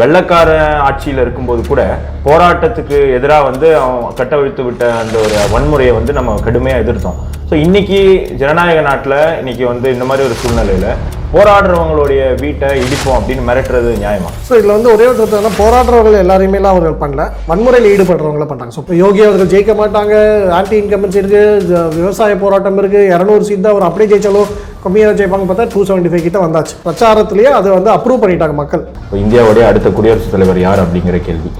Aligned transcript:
வெள்ளக்கார 0.00 0.50
ஆட்சியில் 0.88 1.22
இருக்கும்போது 1.24 1.62
கூட 1.70 1.82
போராட்டத்துக்கு 2.26 2.98
எதிராக 3.18 3.48
வந்து 3.50 3.68
அவன் 3.80 4.16
கட்டவிழ்த்து 4.20 4.62
விட்ட 4.68 4.84
அந்த 5.02 5.16
ஒரு 5.24 5.36
வன்முறையை 5.54 5.94
வந்து 5.98 6.12
நம்ம 6.18 6.38
கடுமையாக 6.48 6.82
எதிர்த்தோம். 6.84 7.18
ஸோ 7.50 7.56
இன்னைக்கு 7.66 8.00
ஜனநாயக 8.40 8.80
நாட்டில் 8.88 9.16
இன்னைக்கு 9.40 9.64
வந்து 9.70 9.86
இந்த 9.94 10.04
மாதிரி 10.08 10.26
ஒரு 10.28 10.36
சூழ்நிலையில் 10.42 10.90
போராடுறவங்களுடைய 11.34 12.20
வீட்டை 12.42 12.68
இடிப்போம் 12.84 13.16
அப்படின்னு 13.18 13.42
மிரட்டுறது 13.48 13.90
நியாயமா? 14.02 14.30
ஸோ 14.46 14.52
இதில் 14.58 14.74
வந்து 14.76 14.90
ஒரே 14.94 15.04
ஒரு 15.10 15.16
கருத்து 15.18 15.50
போராடுறவர்கள் 15.60 16.22
எல்லாரையுமேலாம் 16.22 16.74
அவர்கள் 16.74 17.00
பண்ணல. 17.02 17.24
வன்முறையில் 17.50 17.90
ஈடுபடுறவங்கள 17.92 18.46
பண்ணுறாங்க 18.50 18.74
ஸோ 18.76 18.82
இப்போ 18.84 18.96
யோகி 19.02 19.22
அவர்கள் 19.26 19.52
ஜெயிக்க 19.52 19.74
மாட்டாங்க 19.82 20.14
ஆன்டி 20.58 20.76
இன்கம்பன்சி 20.82 21.22
இருக்குது 21.22 21.84
விவசாய 21.98 22.36
போராட்டம் 22.44 22.80
இருக்குது 22.82 23.10
இரநூறு 23.14 23.46
சீட் 23.48 23.64
தான் 23.66 23.74
அவர் 23.74 23.88
அப்படியே 23.88 24.10
ஜெயிச்சாலும் 24.12 24.50
கம்மியாக 24.84 25.14
ஜெயிப்பாங்க 25.18 25.46
பார்த்தா 25.48 25.64
டூ 25.72 25.80
செவன்ட்டி 25.88 26.10
ஃபைவ் 26.12 26.24
கிட்ட 26.26 26.38
வந்தாச்சு. 26.44 26.74
பிரச்சாரத்திலேயே 26.84 27.50
அதை 27.58 27.68
வந்து 27.76 27.90
அப்ரூவ் 27.96 28.22
பண்ணிட்டாங்க 28.22 28.54
மக்கள். 28.60 28.82
இப்போ 29.04 29.16
இந்தியாவுடைய 29.24 29.64
அடுத்த 29.70 29.88
குடியரசுத் 29.96 30.34
தலைவர் 30.34 30.60
யார் 30.66 30.82
அப்படிங்கிற 30.84 31.18
கேள்வி. 31.26 31.50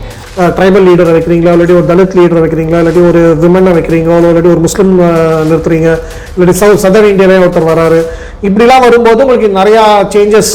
ட்ரைபல் 0.57 0.87
லீடரை 0.89 1.13
வைக்கிறீங்களா 1.17 1.53
இல்லாட்டி 1.55 1.75
ஒரு 1.79 1.87
தலித் 1.91 2.17
லீடரை 2.19 2.41
வைக்கிறீங்களா 2.45 2.81
இல்லாட்டி 2.83 3.03
ஒரு 3.11 3.23
விமனை 3.43 3.73
வைக்கிறீங்களா 3.77 4.17
இல்லாட்டி 4.21 4.51
ஒரு 4.55 4.63
முஸ்லீம் 4.67 4.93
நிறுத்துறீங்க 5.49 5.89
இல்லாட்டி 6.35 6.55
சவுத் 6.61 6.83
சதர் 6.85 7.11
இந்தியாவிலே 7.13 7.41
ஒருத்தர் 7.45 7.71
வராரு. 7.73 8.01
இப்படிலாம் 8.49 8.85
வரும்போது 8.87 9.23
உங்களுக்கு 9.25 9.49
நிறையா 9.61 9.83
சேஞ்சஸ் 10.15 10.53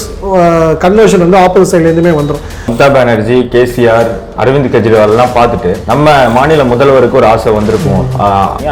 கன்வர்ஷன் 0.83 1.23
வந்து 1.25 1.39
ஆப்போசிட் 1.45 1.71
சைட்லேருந்துமே 1.73 2.13
வந்துடும் 2.19 2.45
மம்தா 2.69 2.87
பானர்ஜி 2.95 3.37
கேசிஆர் 3.55 4.09
அரவிந்த் 4.41 4.71
கெஜ்ரிவால் 4.71 5.11
எல்லாம் 5.13 5.35
பார்த்துட்டு 5.35 5.69
நம்ம 5.89 6.13
மாநில 6.37 6.63
முதல்வருக்கு 6.71 7.19
ஒரு 7.19 7.27
ஆசை 7.33 7.51
வந்திருக்கும். 7.57 8.01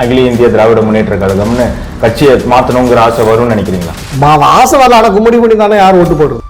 அகில 0.02 0.24
இந்திய 0.30 0.48
திராவிட 0.54 0.80
முன்னேற்ற 0.86 1.16
கழகம்னு 1.22 1.66
கட்சியை 2.02 2.34
மாத்தணுங்கிற 2.54 3.00
ஆசை 3.04 3.26
வரும்னு 3.28 3.54
நினைக்கிறீங்களா? 3.54 3.94
ஆசை 4.58 4.78
வரல 4.82 4.98
ஆனால் 4.98 5.14
கும்முடி 5.18 5.38
பண்ணி 5.44 5.56
தானே 5.62 5.78
யார் 5.84 6.00
ஓட்டு 6.00 6.18
போடுறது? 6.22 6.42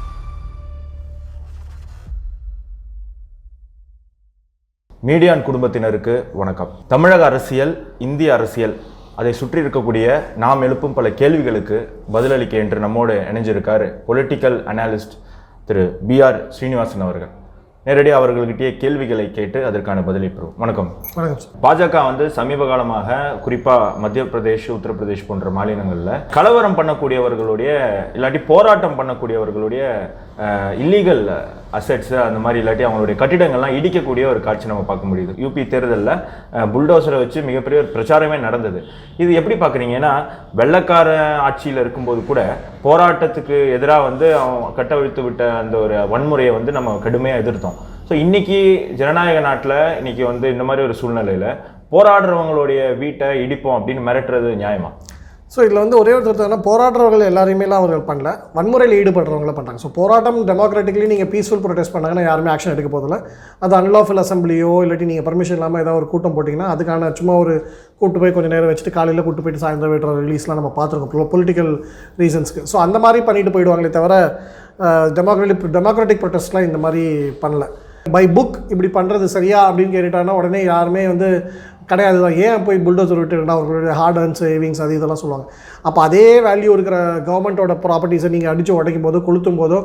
மீடியான் 5.10 5.46
குடும்பத்தினருக்கு 5.50 6.16
வணக்கம். 6.42 6.74
தமிழக 6.96 7.24
அரசியல் 7.30 7.76
இந்திய 8.08 8.32
அரசியல் 8.38 8.76
அதை 9.22 9.34
சுற்றி 9.42 9.60
இருக்கக்கூடிய 9.64 10.08
நாம் 10.44 10.64
எழுப்பும் 10.68 10.98
பல 10.98 11.08
கேள்விகளுக்கு 11.22 11.78
பதிலளிக்க 12.18 12.64
என்று 12.64 12.80
நம்மோடு 12.86 13.16
இணைஞ்சிருக்காரு 13.32 13.90
பொலிட்டிக்கல் 14.10 14.60
அனாலிஸ்ட் 14.74 15.16
திரு 15.70 15.86
பி 16.08 16.20
ஆர் 16.28 16.40
ஸ்ரீனிவாசன் 16.56 17.06
அவர்கள். 17.08 17.34
நேரடியாக 17.86 18.20
அவர்கள்கிட்டயே 18.20 18.70
கேள்விகளை 18.82 19.24
கேட்டு 19.38 19.60
அதற்கான 19.70 20.04
பதிலை 20.10 20.28
பெறுவோம். 20.28 20.54
வணக்கம். 20.64 20.90
வணக்கம் 21.16 21.42
பாஜக 21.64 22.04
வந்து 22.10 22.26
சமீப 22.38 22.68
காலமாக 22.70 23.18
குறிப்பா 23.46 23.76
மத்திய 24.04 24.24
பிரதேஷ் 24.34 24.68
உத்தரப்பிரதேஷ் 24.76 25.26
போன்ற 25.30 25.50
மாநிலங்கள்ல 25.58 26.14
கலவரம் 26.38 26.78
பண்ணக்கூடியவர்களுடைய 26.80 27.74
இல்லாட்டி 28.18 28.42
போராட்டம் 28.52 28.98
பண்ணக்கூடியவர்களுடைய 29.00 29.84
இல்லீகல் 30.84 31.24
அசெட்ஸ் 31.78 32.12
அந்த 32.26 32.40
மாதிரி 32.46 32.60
இல்லாட்டி 32.62 32.84
அவங்களுடைய 32.88 33.16
கட்டிடங்கள்லாம் 33.22 33.76
இடிக்கக்கூடிய 33.78 34.26
ஒரு 34.32 34.40
காட்சி 34.48 34.72
நம்ம 34.72 34.86
பார்க்க 34.90 35.10
முடியுது. 35.12 35.34
யூபி 35.44 35.64
தேர்தலில் 35.74 36.14
புல்டோசரை 36.74 37.20
வச்சு 37.24 37.40
மிகப்பெரிய 37.50 37.82
ஒரு 37.84 37.90
பிரச்சாரமே 37.96 38.38
நடந்தது. 38.48 38.80
இது 39.24 39.32
எப்படி 39.42 39.58
பார்க்குறீங்க? 39.64 39.96
ஏன்னா 40.02 40.14
வெள்ளக்கார 40.62 41.10
ஆட்சியில் 41.48 41.82
இருக்கும்போது 41.84 42.22
கூட 42.30 42.42
போராட்டத்துக்கு 42.88 43.58
எதிராக 43.78 44.08
வந்து 44.10 44.28
அவன் 44.42 44.76
கட்டவிழ்த்து 44.80 45.24
விட்ட 45.28 45.44
அந்த 45.62 45.78
ஒரு 45.86 45.98
வன்முறையை 46.14 46.54
வந்து 46.60 46.78
நம்ம 46.78 46.98
கடுமையாக 47.08 47.44
எதிர்த்தோம். 47.46 47.78
ஸோ 48.10 48.14
இன்னைக்கு 48.24 48.60
ஜனநாயக 49.02 49.42
நாட்டில் 49.48 49.78
இன்னைக்கு 50.00 50.24
வந்து 50.32 50.48
இந்த 50.56 50.64
மாதிரி 50.70 50.86
ஒரு 50.88 50.96
சூழ்நிலையில் 51.02 51.50
போராடுறவங்களுடைய 51.96 52.82
வீட்டை 53.02 53.28
இடிப்போம் 53.46 53.78
அப்படின்னு 53.78 54.06
மிரட்டுறது 54.08 54.52
நியாயமா? 54.62 54.90
ஸோ 55.54 55.60
இதில் 55.66 55.82
வந்து 55.82 55.98
ஒரே 56.02 56.12
ஒரு 56.18 56.60
போராடுறவர்கள் 56.68 57.24
எல்லாரையுமேலாம் 57.32 57.82
அவர்கள் 57.82 58.06
பண்ணல. 58.08 58.30
வன்முறையில் 58.58 58.96
ஈடுபடுறவங்கள 59.00 59.52
பண்ணுறாங்க 59.58 59.82
ஸோ 59.84 59.90
போராட்டம் 59.98 60.40
டெமோக்ராட்டிக்லி 60.50 61.08
நீங்கள் 61.12 61.30
பீஸ்ஃபுல் 61.34 61.62
ப்ரொடெஸ்ட் 61.66 61.94
பண்ணாங்கன்னா 61.96 62.24
யாருமே 62.30 62.50
ஆக்ஷன் 62.54 62.74
எடுக்க 62.76 62.92
போதில்ல 62.96 63.20
அது 63.66 63.76
அன்லாஃபுல் 63.82 64.24
அசம்பிளியோ 64.24 64.72
இல்லாட்டி 64.86 65.10
நீங்கள் 65.12 65.28
பர்மிஷன் 65.30 65.60
இல்லாமல் 65.60 65.84
ஏதாவது 65.84 66.00
ஒரு 66.02 66.10
கூட்டம் 66.14 66.36
போட்டிங்கன்னா 66.38 66.72
அதுக்கான 66.76 67.12
சும்மா 67.20 67.36
ஒரு 67.44 67.56
கூட்டு 68.02 68.20
போய் 68.24 68.36
கொஞ்சம் 68.38 68.56
நேரம் 68.56 68.72
வச்சுட்டு 68.72 68.96
காலையில் 68.98 69.26
கூட்டு 69.28 69.44
போயிட்டு 69.46 69.64
சாயந்தரம் 69.66 69.96
விடுற 69.96 70.18
ரிலீஸ்லாம் 70.26 70.62
நம்ம 70.62 70.74
பார்த்துருக்கோம். 70.80 71.32
பொலிட்டிக்கல் 71.36 71.72
ரீசன்ஸ்க்கு 72.24 72.68
ஸோ 72.74 72.78
அந்த 72.88 73.00
மாதிரி 73.06 73.22
பண்ணிட்டு 73.30 73.56
போயிடுவாங்களே 73.56 73.96
தவிர 74.00 74.16
டெமோக்ராட்டிக் 75.20 75.74
டெமோக்ராட்டிக் 75.80 76.24
ப்ரொடெஸ்ட்லாம் 76.26 76.70
இந்த 76.70 76.80
மாதிரி 76.86 77.04
பண்ணல. 77.46 77.66
பை 78.16 78.24
புக் 78.38 78.56
இப்படி 78.74 78.90
பண்ணுறது 78.96 79.26
சரியா 79.34 79.60
அப்படின்னு 79.68 79.94
கேட்டுட்டாங்கன்னா 79.96 80.38
உடனே 80.40 80.62
யாருமே 80.72 81.04
வந்து 81.12 81.28
கிடையாது 81.92 82.20
தான் 82.24 82.36
ஏன் 82.46 82.64
போய் 82.66 82.84
புல்டோசர் 82.86 83.22
விட்டுருந்தா 83.22 83.56
அவர்களுடைய 83.58 83.94
ஹார்ட் 84.00 84.20
அண்ட் 84.24 84.38
சேவிங்ஸ் 84.42 84.82
அது 84.86 84.98
இதெல்லாம் 84.98 85.22
சொல்லுவாங்க. 85.24 85.48
அப்போ 85.90 86.00
அதே 86.08 86.26
வேல்யூ 86.48 86.72
இருக்கிற 86.78 86.98
கவர்மெண்ட்டோட 87.30 87.74
ப்ராப்பர்ட்டிஸை 87.86 88.30
நீங்கள் 88.36 88.52
அடித்து 88.54 88.74
உடைக்கும் 88.80 89.06
போதோ 89.08 89.22
கொளுத்தும் 89.28 89.60
போதோ 89.62 89.80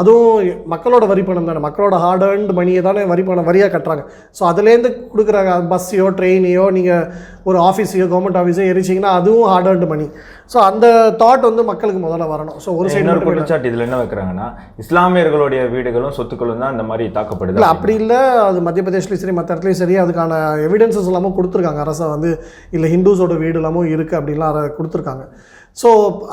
அதுவும் 0.00 0.48
மக்களோட 0.74 1.04
வரி 1.12 1.22
பணம் 1.28 1.48
தானே. 1.50 1.60
மக்களோட 1.68 1.96
ஹார்ட் 2.04 2.24
அண்ட் 2.28 2.52
மணியை 2.60 2.82
தானே 2.88 3.04
வரி 3.12 3.24
பணம் 3.28 3.48
வரியாக 3.50 3.70
கட்டுறாங்க. 3.74 4.04
ஸோ 4.38 4.42
அதுலேருந்து 4.50 4.90
கொடுக்குற 5.12 5.42
பஸ்ஸையோ 5.72 6.08
ட்ரெயினையோ 6.20 6.66
நீங்கள் 6.78 7.04
ஒரு 7.48 7.58
ஆஃபீஸையோ 7.68 8.06
கவர்மெண்ட் 8.12 8.40
ஆஃபீஸோ 8.42 8.64
எரிச்சிங்கன்னா 8.72 9.12
அதுவும் 9.20 9.48
ஹார்ட் 9.52 9.70
அண்ட் 9.72 9.86
மணி 9.92 10.08
ஸோ 10.52 10.58
அந்த 10.70 10.86
தாட் 11.20 11.46
வந்து 11.48 11.62
மக்களுக்கு 11.70 12.00
முதல்ல 12.06 12.24
வரணும். 12.32 12.58
ஸோ 12.64 12.70
ஒரு 12.80 12.88
சைடு 12.94 13.12
குற்றச்சாட்டு 13.26 13.68
இதுல 13.70 13.86
என்ன 13.86 13.98
வைக்கிறாங்கன்னா 14.00 14.46
இஸ்லாமியர்களுடைய 14.82 15.62
வீடுகளும் 15.74 16.16
சொத்துக்களும் 16.18 16.62
தான் 16.64 16.74
இந்த 16.74 16.84
மாதிரி 16.90 17.04
தாக்கப்படுது 17.18 17.56
இல்லை 17.58 17.70
அப்படி 17.74 17.94
இல்லை. 18.02 18.20
அது 18.48 18.58
மத்திய 18.66 18.84
பிரதேஷ்லையும் 18.86 19.22
சரி 19.24 19.36
மற்ற 19.38 19.50
இடத்துலையும் 19.54 19.82
சரி 19.82 19.96
அதுக்கான 20.04 20.40
எவிடன்சஸ் 20.66 21.10
எல்லாமும் 21.12 21.36
கொடுத்துருக்காங்க. 21.38 21.82
அரசை 21.86 22.08
வந்து 22.14 22.30
இல்லை 22.76 22.90
ஹிந்துஸோட 22.94 23.36
வீடு 23.44 23.60
எல்லாமும் 23.62 23.90
இருக்குது 23.94 24.20
அப்படின்லாம் 24.20 24.60
கொடுத்துருக்காங்க. 24.78 25.24
ஸோ 25.76 25.88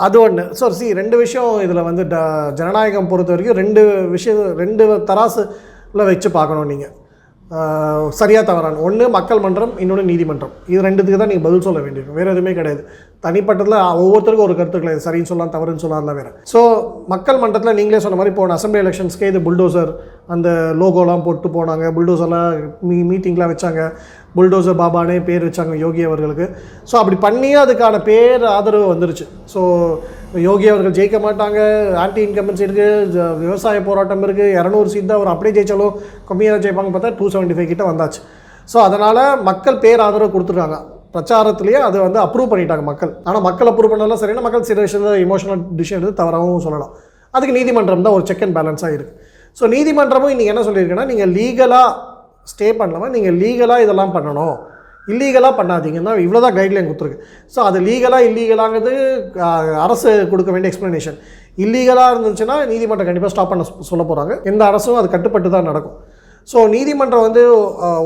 அது 0.05 0.17
ஒன்று 0.23 0.43
ஸோ 0.59 0.65
சி 0.79 0.87
ரெண்டு 1.01 1.15
விஷயம் 1.23 1.53
இதில் 1.65 1.87
வந்து 1.89 2.03
ட 2.13 2.17
ஜனநாயகம் 2.59 3.11
பொறுத்த 3.11 3.33
வரைக்கும் 3.35 3.59
ரெண்டு 3.61 3.83
விஷயம் 4.15 4.41
ரெண்டு 4.63 4.83
தராசுல 5.11 6.09
வச்சு 6.09 6.31
பார்க்கணும் 6.39 6.71
நீங்கள் 6.73 6.95
சரியாக 8.19 8.43
தவறான. 8.47 8.77
ஒன்று 8.87 9.05
மக்கள் 9.15 9.41
மன்றம் 9.45 9.71
இன்னொன்று 9.83 10.03
நீதிமன்றம். 10.09 10.51
இது 10.73 10.81
ரெண்டுத்துக்கு 10.85 11.17
தான் 11.21 11.31
நீங்கள் 11.31 11.47
பதில் 11.47 11.65
சொல்ல 11.65 11.79
வேண்டியிருக்கும். 11.85 12.17
வேறு 12.19 12.31
எதுவுமே 12.33 12.51
கிடையாது. 12.59 12.81
தனிப்பட்டதில் 13.25 13.75
ஒவ்வொருத்தருக்கும் 14.03 14.47
ஒரு 14.47 14.55
கருத்து 14.59 14.81
கிடையாது 14.83 15.03
சரின்னு 15.07 15.29
சொல்லலாம் 15.31 15.51
தவறுன்னு 15.55 15.83
சொல்லலாம் 15.85 16.17
வேறு. 16.19 16.31
ஸோ 16.51 16.59
மக்கள் 17.13 17.41
மன்றத்தில் 17.41 17.77
நீங்களே 17.79 18.01
சொன்ன 18.05 18.19
மாதிரி 18.19 18.33
போன 18.37 18.55
அசம்பிளி 18.59 18.81
எலெக்ஷன்ஸ்க்கே 18.83 19.31
இது 19.31 19.41
புல்டோசர் 19.47 19.91
அந்த 20.35 20.49
லோகோலாம் 20.81 21.25
போட்டு 21.27 21.49
போனாங்க. 21.57 21.87
புல்டோசர்லாம் 21.97 22.49
மீ 22.89 22.99
மீட்டிங்லாம் 23.11 23.53
வச்சாங்க. 23.53 23.83
புல்டோசர் 24.35 24.79
பாபானே 24.81 25.17
பேர் 25.29 25.45
வச்சாங்க 25.47 25.75
யோகி 25.85 26.01
அவர்களுக்கு. 26.09 26.45
ஸோ 26.89 26.95
அப்படி 27.01 27.17
பண்ணியே 27.25 27.57
அதுக்கான 27.63 27.95
பேர் 28.09 28.43
ஆதரவு 28.57 28.85
வந்துருச்சு. 28.93 29.25
ஸோ 29.53 29.61
யோகி 30.47 30.67
அவர்கள் 30.73 30.95
ஜெயிக்க 30.99 31.17
மாட்டாங்க. 31.25 31.59
ஆன்டி 32.03 32.21
இன்கம்பன்சி 32.27 32.65
இருக்குது 32.67 33.25
விவசாய 33.43 33.81
போராட்டம் 33.89 34.23
இருக்குது 34.27 34.55
இரநூறு 34.59 34.89
சீட் 34.93 35.09
தான் 35.09 35.19
அவர் 35.19 35.33
அப்படியே 35.33 35.55
ஜெயிச்சாலும் 35.57 35.95
கம்மியாக 36.29 36.63
ஜெயிப்பாங்க 36.65 36.93
பார்த்தா 36.95 37.11
டூ 37.19 37.27
செவன்ட்டி 37.33 37.57
ஃபைவ் 37.57 37.71
கிட்ட 37.73 37.85
வந்தாச்சு. 37.91 38.21
ஸோ 38.73 38.79
அதனால் 38.87 39.21
மக்கள் 39.49 39.81
பேர் 39.85 40.03
ஆதரவு 40.07 40.33
கொடுத்துருக்காங்க 40.35 40.79
பிரச்சாரத்துலேயே 41.15 41.79
அதை 41.87 41.97
வந்து 42.07 42.19
அப்ரூவ் 42.25 42.51
பண்ணிட்டாங்க 42.51 42.83
மக்கள். 42.89 43.11
ஆனால் 43.27 43.43
மக்கள் 43.47 43.69
அப்ரூவ் 43.71 43.91
பண்ணலாம் 43.93 44.21
சரினா 44.21 44.43
மக்கள் 44.45 44.69
சில 44.69 44.79
விஷயத்தில் 44.85 45.23
இமோஷனல் 45.25 45.63
டிசிஷன் 45.79 45.99
எடுத்து 45.99 46.19
தவறாகவும் 46.21 46.63
சொல்லலாம். 46.67 46.93
அதுக்கு 47.35 47.55
நீதிமன்றம் 47.57 48.05
தான் 48.05 48.15
ஒரு 48.17 48.25
செக் 48.29 48.43
அண்ட் 48.45 48.55
பேலன்ஸாக 48.57 48.95
இருக்குது 48.97 49.17
ஸோ 49.57 49.63
நீதிமன்றமும் 49.73 50.31
இன்றைக்கி 50.33 50.51
என்ன 50.53 50.63
சொல்லியிருக்குன்னா 50.67 51.05
நீங்கள் 51.11 51.31
லீகலாக 51.37 51.89
ஸ்டே 52.51 52.67
பண்ணலாமல் 52.79 53.13
நீங்கள் 53.15 53.37
லீகலாக 53.43 53.85
இதெல்லாம் 53.85 54.13
பண்ணணும். 54.15 54.55
இல்லீகலாக 55.11 55.53
பண்ணாதீங்கன்னா 55.59 56.11
இவ்வளோ 56.23 56.39
தான் 56.45 56.57
கைட்லைன் 56.57 56.87
கொடுத்துருக்கு. 56.89 57.21
ஸோ 57.53 57.59
அது 57.67 57.77
லீகலாக 57.87 58.27
இல்லீகலாங்கிறது 58.29 58.93
அரசு 59.85 60.09
கொடுக்க 60.31 60.49
வேண்டிய 60.53 60.71
எக்ஸ்ப்ளனேஷன் 60.71 61.17
இல்லீகலாக 61.63 62.11
இருந்துச்சுன்னா 62.13 62.55
நீதிமன்றம் 62.71 63.07
கண்டிப்பாக 63.09 63.31
ஸ்டாப் 63.33 63.51
பண்ண 63.51 63.63
சொல்ல 63.91 64.03
போகிறாங்க 64.09 64.33
எந்த 64.51 64.61
அரசும் 64.71 64.99
அது 65.01 65.07
கட்டுப்பட்டு 65.15 65.51
தான் 65.55 65.69
நடக்கும். 65.71 65.97
ஸோ 66.51 66.57
நீதிமன்றம் 66.75 67.25
வந்து 67.27 67.41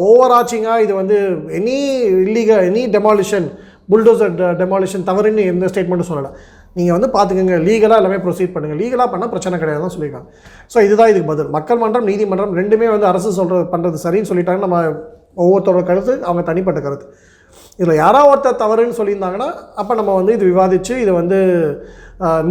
ஓவர் 0.10 0.36
ஆச்சிங்காக 0.38 0.86
இது 0.86 0.94
வந்து 1.02 1.18
any 1.60 1.78
illegal 2.26 2.66
any 2.70 2.84
demolition 2.98 3.48
bulldozer 3.92 4.34
demolition 4.62 5.06
தவறுன்னு 5.10 5.44
எந்த 5.54 5.66
ஸ்டேட்மெண்ட்டும் 5.72 6.12
சொல்லலை. 6.12 6.32
நீங்கள் 6.78 6.96
வந்து 6.98 7.10
பார்த்துக்கோங்க 7.16 7.58
லீகலாக 7.68 8.02
எல்லாமே 8.02 8.20
ப்ரொசீட் 8.26 8.54
பண்ணுங்கள் 8.56 8.80
லீகலாக 8.84 9.08
பண்ணால் 9.14 9.32
பிரச்சனை 9.34 9.60
கிடையாதுன்னு 9.62 9.94
சொல்லியிருக்காங்க 9.96 10.30
ஸோ 10.74 10.78
இதுதான் 10.88 11.12
இதுக்கு 11.12 11.30
பதில். 11.32 11.52
மக்கள் 11.58 11.82
மன்றம் 11.84 12.10
நீதிமன்றம் 12.12 12.56
ரெண்டுமே 12.62 12.88
வந்து 12.96 13.08
அரசு 13.12 13.30
சொல்கிறது 13.40 13.66
பண்ணுறது 13.74 14.00
சரின்னு 14.06 14.30
சொல்லிட்டாங்க. 14.32 14.62
நம்ம 14.68 14.80
ஒவ்வொருத்தரோட 15.44 15.84
கருத்து 15.92 16.14
அவங்க 16.28 16.44
தனிப்பட்ட 16.50 16.82
கருத்து. 16.88 17.08
இதில் 17.80 18.00
யாராவது 18.04 18.30
ஒருத்தர் 18.32 18.62
தவறுன்னு 18.64 18.98
சொல்லியிருந்தாங்கன்னா 19.00 19.50
அப்போ 19.82 19.94
நம்ம 20.00 20.12
வந்து 20.20 20.36
இது 20.38 20.46
விவாதித்து 20.52 20.94
இதை 21.04 21.14
வந்து 21.22 21.40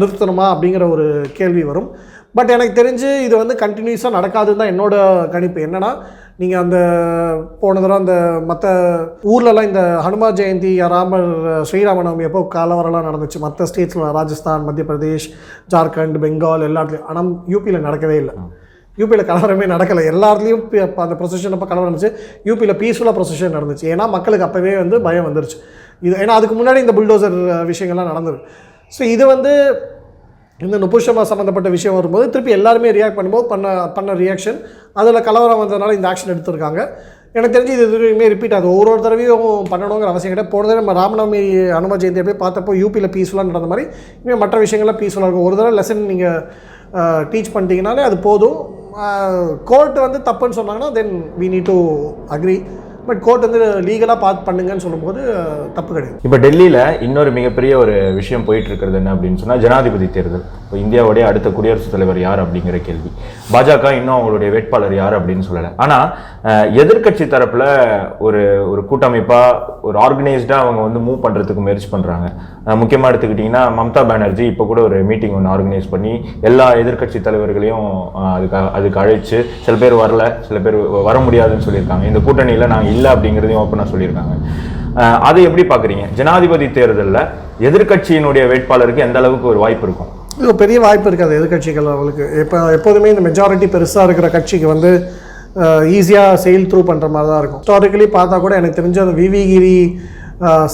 நிறுத்தணுமா 0.00 0.46
அப்படிங்கிற 0.54 0.84
ஒரு 0.94 1.06
கேள்வி 1.38 1.62
வரும். 1.70 1.88
பட் 2.38 2.50
எனக்கு 2.54 2.74
தெரிஞ்சு 2.78 3.08
இது 3.26 3.34
வந்து 3.40 3.54
கண்டினியூஸாக 3.62 4.16
நடக்காதுன்னு 4.18 4.60
தான் 4.62 4.72
என்னோடய 4.72 5.28
கணிப்பு. 5.34 5.60
என்னென்னா 5.66 5.90
நீங்கள் 6.40 6.62
அந்த 6.64 6.78
போன 7.60 7.80
தடவை 7.82 7.96
அந்த 8.02 8.14
மற்ற 8.48 8.70
ஊர்லலாம் 9.32 9.66
இந்த 9.68 9.82
ஹனுமான் 10.04 10.36
ஜெயந்தி 10.38 10.72
ராமர் 10.92 11.28
ஸ்ரீராமநவமி 11.68 12.24
அப்போ 12.28 12.40
காலவரெல்லாம் 12.54 13.06
நடந்துச்சு. 13.08 13.38
மற்ற 13.44 13.66
ஸ்டேட்ஸில் 13.70 14.04
ராஜஸ்தான் 14.18 14.64
மத்திய 14.68 14.86
பிரதேஷ் 14.88 15.28
ஜார்க்கண்ட் 15.74 16.18
பெங்கால் 16.24 16.66
எல்லாத்துலேயும். 16.70 17.06
ஆனால் 17.12 17.30
யூபியில் 17.54 17.86
நடக்கவே 17.86 18.16
இல்லை. 18.22 18.34
யூபியில் 18.98 19.28
கலவரமே 19.30 19.68
நடக்கலை. 19.74 20.02
எல்லாத்துலேயும் 20.14 20.64
அந்த 21.06 21.14
ப்ரொசஷன் 21.22 21.56
அப்போ 21.58 21.68
கலவரம் 21.70 21.88
இருந்துச்சு 21.90 22.12
யூபியில் 22.50 22.78
பீஸ்ஃபுல்லாக 22.82 23.16
ப்ரொசஷன் 23.20 23.56
நடந்துச்சு. 23.58 23.86
ஏன்னா 23.94 24.04
மக்களுக்கு 24.16 24.48
அப்போவே 24.48 24.74
வந்து 24.82 24.98
பயம் 25.08 25.28
வந்துருச்சு. 25.30 25.58
இது 26.06 26.14
ஏன்னா 26.22 26.36
அதுக்கு 26.40 26.56
முன்னாடி 26.60 26.78
இந்த 26.84 26.94
புல்டோசர் 26.98 27.36
விஷயங்கள்லாம் 27.72 28.12
நடந்தது. 28.12 28.38
ஸோ 28.92 29.02
இது 29.14 29.24
வந்து 29.34 29.52
இந்த 30.62 30.76
நுபுஷமா 30.82 31.22
சம்மந்தப்பட்ட 31.28 31.68
விஷயம் 31.74 31.96
வரும்போது 31.98 32.24
திருப்பி 32.32 32.52
எல்லாருமே 32.56 32.90
ரியாக்ட் 32.96 33.16
பண்ணும்போது 33.16 33.46
பண்ண 33.52 33.68
பண்ண 33.96 34.12
ரியாக்ஷன் 34.20 34.58
அதில் 35.00 35.24
கலவரம் 35.28 35.60
வந்ததுனால 35.62 35.94
இந்த 35.96 36.06
ஆக்ஷன் 36.10 36.32
எடுத்திருக்காங்க. 36.34 36.80
எனக்கு 37.36 37.54
தெரிஞ்சு 37.54 37.72
இது 37.76 37.84
எதுவுமே 37.88 38.26
ரிப்பீட் 38.34 38.54
ஆகுது. 38.56 38.76
ஒரு 38.80 38.90
ஒரு 38.92 39.00
தடவையும் 39.06 39.70
பண்ணணுங்கிற 39.72 40.10
அவசியம் 40.12 40.32
கிடையாது. 40.34 40.52
போன 40.52 40.66
தடவை 40.66 40.80
நம்ம 40.82 40.94
ராமநவமி 41.00 41.40
அனும 41.78 41.96
ஜெயந்தியை 42.02 42.24
போய் 42.28 42.42
பார்த்தப்போ 42.44 42.74
யூபியில் 42.82 43.12
பீஸ்ஃபுல்லாக 43.16 43.50
நடந்த 43.50 43.70
மாதிரி 43.72 43.84
இனிமேல் 44.20 44.42
மற்ற 44.44 44.58
விஷயங்கள்லாம் 44.64 45.00
பீஸ்ஃபுல்லாக 45.02 45.28
இருக்கும். 45.28 45.48
ஒரு 45.48 45.58
தடவை 45.58 45.74
லெசன் 45.80 46.06
நீங்கள் 46.12 46.40
டீச் 47.32 47.52
பண்ணிட்டீங்கனாலே 47.54 48.04
அது 48.08 48.18
போதும். 48.28 48.58
கோர்ட் 49.70 49.98
வந்து 50.06 50.18
தப்புன்னு 50.30 50.58
சொன்னாங்கன்னா 50.60 50.90
then 50.98 51.14
we 51.40 51.46
need 51.54 51.68
to 51.72 51.78
agree 52.36 52.56
but 53.08 53.22
court 53.26 53.46
வந்து 53.46 53.60
லீகலாக 53.88 54.18
பார்த்து 54.24 54.46
பண்ணுங்கன்னு 54.48 54.84
சொல்லும்போது 54.86 55.20
தப்பு 55.78 55.92
கிடையாது. 55.94 56.18
இப்போ 56.26 56.38
டெல்லியில் 56.44 56.82
இன்னொரு 57.06 57.30
மிகப்பெரிய 57.38 57.72
ஒரு 57.84 57.94
விஷயம் 58.18 58.46
போயிட்டு 58.48 58.70
இருக்கிறது 58.70 58.98
என்ன 59.00 59.14
அப்படின்னு 59.16 59.40
சொன்னால் 59.42 59.62
ஜனாதிபதி 59.64 60.08
தேர்தல். 60.16 60.44
இப்போ 60.64 60.76
இந்தியாவுடைய 60.84 61.24
அடுத்த 61.30 61.48
குடியரசுத் 61.56 61.94
தலைவர் 61.94 62.18
யார் 62.26 62.42
அப்படிங்கிற 62.44 62.76
கேள்வி. 62.86 63.10
பாஜக 63.54 63.90
இன்னும் 63.98 64.14
அவங்களுடைய 64.16 64.48
வேட்பாளர் 64.54 64.94
யார் 65.00 65.16
அப்படின்னு 65.18 65.46
சொல்லலை. 65.48 65.70
ஆனால் 65.84 66.06
எதிர்க்கட்சி 66.82 67.24
தரப்பில் 67.34 67.66
ஒரு 68.26 68.40
ஒரு 68.72 68.82
கூட்டமைப்பாக 68.90 69.78
ஒரு 69.88 69.98
ஆர்கனைஸ்டாக 70.06 70.64
அவங்க 70.64 70.80
வந்து 70.86 71.02
மூவ் 71.08 71.22
பண்ணுறதுக்கு 71.26 71.64
முயற்சி 71.66 71.88
பண்ணுறாங்க 71.92 72.26
முக்கியமாக 72.80 73.10
எடுத்துக்கிட்டிங்கன்னா 73.12 73.62
மம்தா 73.78 74.02
பானர்ஜி 74.10 74.44
இப்போ 74.52 74.64
கூட 74.70 74.80
ஒரு 74.88 74.98
மீட்டிங் 75.10 75.36
ஒன்று 75.38 75.52
ஆர்கனைஸ் 75.54 75.92
பண்ணி 75.94 76.12
எல்லா 76.50 76.66
எதிர்க்கட்சி 76.82 77.18
தலைவர்களையும் 77.28 77.86
அதுக்கு 78.34 78.58
அதுக்கு 78.78 79.00
அழைச்சு 79.04 79.38
சில 79.66 79.74
பேர் 79.82 80.00
வரல 80.02 80.24
சில 80.48 80.58
பேர் 80.66 80.78
வர 81.08 81.16
முடியாதுன்னு 81.26 81.66
சொல்லியிருக்காங்க. 81.68 82.06
இந்த 82.12 82.22
கூட்டணியில் 82.28 82.70
நாங்கள் 82.74 82.92
இல்லை 82.94 83.08
அப்படிங்கிறதையும் 83.14 83.62
ஓப்பனாக 83.64 83.88
சொல்லியிருக்காங்க. 83.92 84.34
அதை 85.28 85.40
எப்படி 85.48 85.62
பார்க்குறீங்க? 85.70 86.04
ஜனாதிபதி 86.18 86.66
தேர்தலில் 86.78 87.20
எதிர்க்கட்சியினுடைய 87.68 88.44
வேட்பாளருக்கு 88.50 89.04
எந்த 89.06 89.18
அளவுக்கு 89.22 89.46
ஒரு 89.52 89.60
வாய்ப்பு 89.64 89.86
இருக்கும்? 89.88 90.10
இது 90.40 90.54
பெரிய 90.62 90.78
வாய்ப்பு 90.84 91.08
இருக்காது 91.10 91.36
எதிர்கட்சிகள் 91.38 91.92
அவங்களுக்கு. 91.92 92.24
இப்போ 92.42 92.56
எப்போதுமே 92.76 93.10
இந்த 93.14 93.22
மெஜாரிட்டி 93.28 93.66
பெருசாக 93.74 94.06
இருக்கிற 94.08 94.28
கட்சிக்கு 94.36 94.68
வந்து 94.74 94.90
ஈஸியாக 95.96 96.38
செயல் 96.44 96.68
த்ரூ 96.70 96.80
பண்ணுற 96.88 97.08
மாதிரி 97.14 97.28
தான் 97.32 97.40
இருக்கும். 97.42 97.60
ஹிஸ்டாரிக்கலி 97.62 98.06
பார்த்தா 98.18 98.36
கூட 98.44 98.54
எனக்கு 98.60 98.78
தெரிஞ்ச 98.80 98.98
அந்த 99.04 99.14
விவிகிரி 99.22 99.76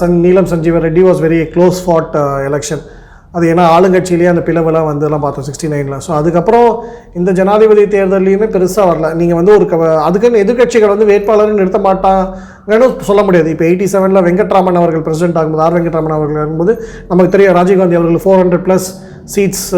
Sun 0.00 0.16
Neelam 0.26 0.48
Sanjiva 0.52 0.78
Reddy 0.86 1.02
was 1.08 1.20
very 1.26 1.40
close 1.54 1.80
fought 1.86 2.14
election 2.50 2.82
அது 3.32 3.54
ஏன்னா 3.54 3.58
ஆளுங்கட்சியிலேயே 3.58 4.28
அந்த 4.28 4.42
பிளவுலாம் 4.44 4.84
வந்து 4.84 5.04
எல்லாம் 5.04 5.20
பார்த்தோம் 5.20 5.44
சிக்ஸ்டி 5.44 5.74
நைனில் 5.74 5.98
ஸோ 6.08 6.10
அதுக்கப்புறம் 6.10 6.84
இந்த 7.14 7.32
ஜனாதிபதி 7.32 7.84
தேர்தலையுமே 7.84 8.46
பெருசாக 8.46 8.88
வரல. 8.90 9.14
நீங்கள் 9.14 9.36
வந்து 9.36 9.54
ஒரு 9.54 9.66
க- 9.66 10.02
அதுக்குன்னு 10.02 10.38
எதிர்க்கட்சிகள் 10.38 10.88
வந்து 10.88 11.04
வேட்பாளரை 11.04 11.52
நிறுத்த 11.52 11.78
மாட்டாங்கன்னு 11.78 13.00
சொல்ல 13.00 13.22
முடியாது. 13.22 13.50
இப்போ 13.50 13.64
எயிட்டி 13.64 13.86
செவனில் 13.86 14.22
வெங்கட்ராமன் 14.22 14.74
அவர்கள் 14.74 15.02
பிரசிடென்ட் 15.02 15.36
ஆகும்போது 15.36 15.58
ஆர் 15.58 15.72
வெங்கட்ராமன் 15.72 16.16
அவர்கள் 16.16 16.36
இருக்கும்போது 16.36 16.82
நமக்கு 17.08 17.30
தெரியும் 17.30 17.54
ராஜீவ்காந்தி 17.54 17.94
அவர்கள் 17.94 18.20
four 18.24 18.40
hundred 18.40 18.68
plus 18.68 18.88
seats 19.36 19.76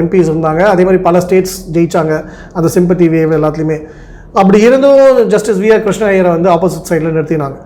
MPs 0.00 0.30
இருந்தாங்க. 0.32 0.60
அதே 0.60 0.82
மாதிரி 0.82 1.02
பல 1.02 1.20
ஸ்டேட்ஸ் 1.20 1.70
ஜெயிச்சாங்க. 1.72 2.24
அந்த 2.52 2.68
சிம்பத்தி 2.74 3.06
வேவ் 3.08 3.38
எல்லாத்துலேயுமே. 3.40 3.86
அப்படி 4.32 4.60
இருந்தும் 4.60 5.26
ஜஸ்டிஸ் 5.26 5.60
வி 5.60 5.72
ஆர் 5.72 5.80
கிருஷ்ண 5.80 6.06
ஐயரை 6.06 6.30
வந்து 6.30 6.50
ஆப்போசிட் 6.50 6.90
சைடில் 6.90 7.18
நிறுத்தினாங்க. 7.18 7.56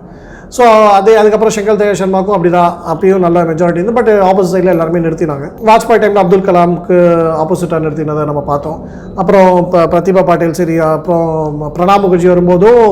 ஸோ 0.57 0.63
அதே 0.97 1.13
அதுக்கப்புறம் 1.21 1.53
செங்கல் 1.55 1.79
தயா 1.79 1.95
சர்மாக்கும் 1.99 2.35
அப்படி 2.35 2.51
தான் 2.57 2.71
அப்பயும் 2.91 3.23
நல்ல 3.25 3.39
மெஜாரிட்டி 3.49 3.79
இருந்து 3.81 3.95
பட் 3.97 4.11
ஆப்போசிட் 4.27 4.53
சைடில் 4.53 4.73
எல்லாருமே 4.73 5.01
நிறுத்தினாங்க. 5.05 5.47
வாஜ்பாய் 5.69 5.99
டைமில் 6.03 6.21
அப்துல் 6.21 6.45
கலாம்க்கு 6.47 6.97
ஆப்போசிட்டாக 7.41 7.83
நிறுத்தினதை 7.85 8.23
நம்ம 8.29 8.41
பார்த்தோம். 8.51 8.79
அப்புறம் 9.21 9.49
இப்போ 9.63 9.81
பிரதிபா 9.91 10.21
பாட்டீல் 10.29 10.57
சரி 10.59 10.77
அப்புறம் 10.93 11.27
பிரணாப் 11.75 12.05
முகர்ஜி 12.05 12.29
வரும்போதும் 12.33 12.87